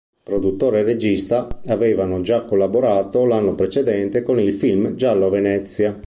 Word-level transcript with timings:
Produttore 0.23 0.79
e 0.79 0.81
regista 0.81 1.61
avevano 1.67 2.21
già 2.21 2.43
collaborato 2.43 3.23
l'anno 3.27 3.53
precedente 3.53 4.23
con 4.23 4.39
il 4.39 4.51
film 4.51 4.95
"Giallo 4.95 5.27
a 5.27 5.29
Venezia". 5.29 5.99